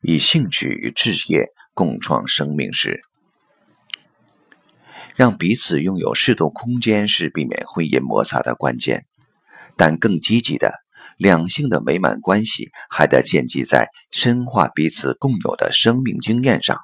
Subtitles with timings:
[0.00, 3.00] 以兴趣与志业共创生命时，
[5.16, 9.04] 让彼此拥有适度空间是避免婚姻摩擦的关键。
[9.76, 10.74] 但更积极的，
[11.16, 16.78] 两性的美满关系还得建基在深化彼此共有的生命经验上。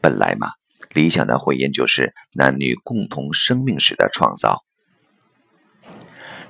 [0.00, 0.52] 本来嘛，
[0.94, 4.64] 理想的婚姻就是男女共同生命史的创造。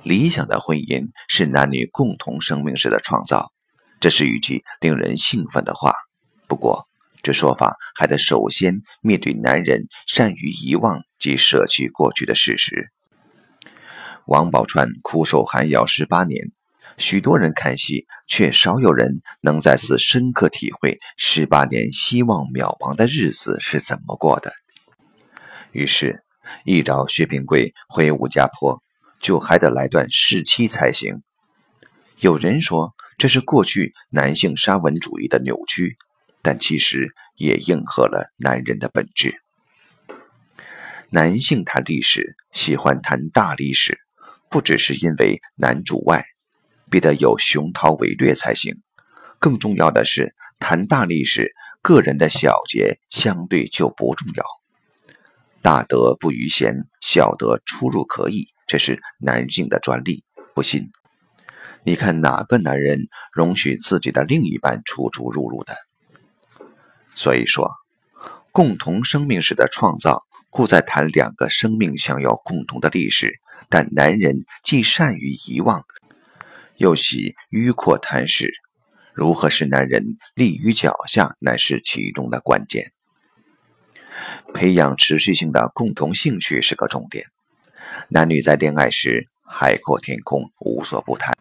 [0.03, 3.51] 理想的婚姻是男女共同生命史的创造，
[3.99, 5.93] 这是一句令人兴奋的话。
[6.47, 6.87] 不过，
[7.21, 12.89] 这说法还得首先面对男人善于遗忘及舍弃过去的事实。
[14.25, 16.39] 王宝钏苦守寒窑十八年，
[16.97, 24.51] 许多人看戏，却少有人能再次深刻体会十八年希望渺茫的日子是怎么过的。
[25.71, 26.23] 于是，
[26.63, 28.81] 一找薛平贵回武家坡。
[29.21, 31.21] 就还得来段试妻才行。
[32.21, 35.97] 有人说这是过去男性沙文主义的扭曲，
[36.41, 39.41] 但其实也应和了男人的本质。
[41.09, 43.99] 男性谈历史喜欢谈大历史，
[44.49, 46.23] 不只是因为男主外，
[46.89, 48.81] 必得有雄韬伟略才行。
[49.37, 54.45] 更重要的是，谈大历史，个人的小节相对就不重要。
[55.61, 58.47] 大德不逾贤，小德出入可以。
[58.65, 60.23] 这是男性的专利，
[60.55, 60.89] 不信，
[61.89, 65.73] 你看哪个男人容许自己的另一半出出入入的？
[67.15, 67.71] 所以说，
[68.51, 73.39] 共同生命史的创造，故在谈两个生命想要共同的历史。
[73.69, 75.83] 但男人既善于遗忘，
[76.77, 78.53] 又喜迂阔谈史，
[79.15, 82.91] 如何使男人立于脚下，乃是其中的关键。
[84.53, 87.25] 培养持续性的共同兴趣是个重点。
[88.09, 91.35] 男女在恋爱时海阔天空，无所不谈，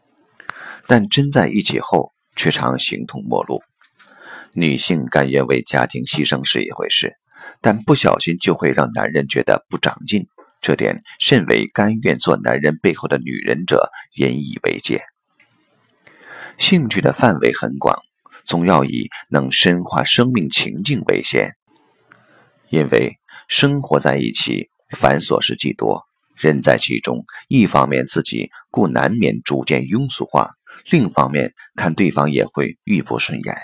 [0.89, 3.61] 但真在一起后却常形同陌路。
[4.55, 7.13] 女性甘愿为家庭牺牲是一回事，
[7.61, 10.27] 但不小心就会让男人觉得不长进，
[10.63, 15.03] 这点甚为甘愿做男人背后的女人者引以为戒。
[16.57, 18.01] 兴趣的范围很广，
[18.45, 21.51] 总要以能深化生命情境为先，
[22.71, 26.09] 因为生活在一起繁琐事既多。
[26.35, 30.53] 人在其中，一方面自己故难免逐渐庸俗化，
[30.91, 33.55] 另一方面看对方也会愈不顺眼。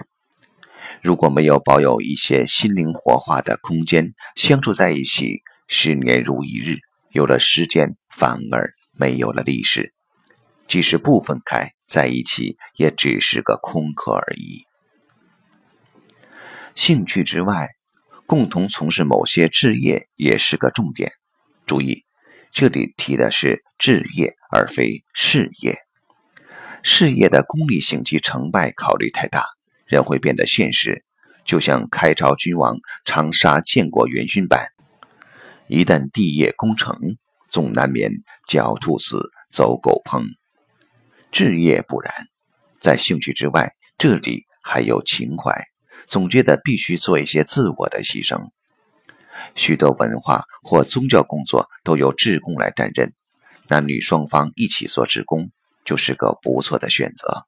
[1.03, 6.79] 如果没有保有一些心灵活化的空间，相处在一起十年如一日，
[7.11, 9.93] 有了时间反而没有了历史。
[10.67, 14.65] 即使不分开在一起，也只是个空壳而已。
[16.75, 17.69] 兴趣之外，
[18.27, 21.11] 共同从事某些职业也是个重点。
[21.67, 22.05] 注意。
[22.57, 25.84] 这里提的是置业，而非事业。
[26.87, 29.47] 事业的功利性及成败考虑太大，
[29.87, 31.03] 人会变得现实。
[31.43, 34.67] 就像开朝君王长沙建国元勋般，
[35.67, 36.95] 一旦帝业功成，
[37.49, 38.13] 总难免
[38.47, 40.27] 狡兔死，走狗烹。
[41.33, 42.13] 置业不然，
[42.81, 45.65] 在兴趣之外，这里还有情怀，
[46.07, 48.51] 总觉得必须做一些自我的牺牲。
[49.55, 53.15] 许多文化或宗教工作都由志工来担任，
[53.69, 55.51] 男女双方一起做志工
[55.85, 57.45] 就是个不错的选择。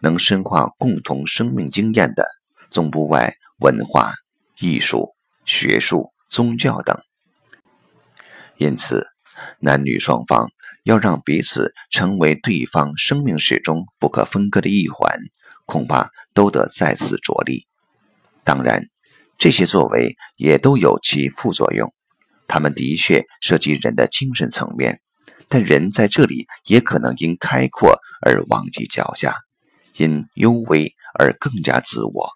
[0.00, 2.24] 能深化共同生命经验的，
[2.70, 4.14] 总不外文化、
[4.58, 5.14] 艺术、
[5.44, 6.98] 学术、宗教等。
[8.56, 9.06] 因此，
[9.58, 10.50] 男女双方
[10.84, 15.18] 要让彼此成为对方生命史中不可分割的一环，
[15.66, 17.66] 恐怕都得再次着力。
[18.44, 18.88] 当然。
[19.42, 21.94] 这些作为也都有其副作用，
[22.46, 25.00] 他们的确涉及人的精神层面，
[25.50, 29.34] 但人在这里也可能因开阔而忘记脚下，
[29.96, 32.30] 因幽微而更加自我。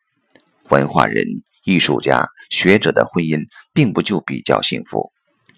[0.69, 1.25] 文化人、
[1.65, 5.11] 艺术家、学者的婚姻并不就比较幸福。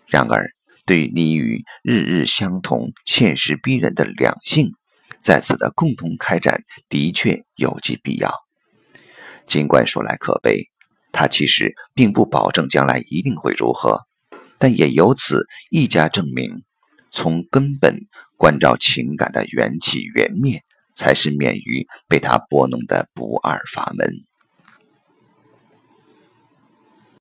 [0.06, 0.46] 然而，
[0.84, 4.70] 对你与日日相同、现实逼人的两性，
[5.20, 8.32] 在此的共同开展的确有其必要。
[9.46, 10.68] 尽管说来可悲。
[11.12, 14.02] 他其实并不保证将来一定会如何，
[14.58, 16.62] 但也由此一家证明，
[17.16, 17.96] 从根本
[18.36, 20.62] 关照情感的缘起缘灭，
[20.94, 24.06] 才是免于被他拨弄的不二法门。